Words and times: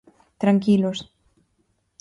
Tranquilos. 0.43 0.99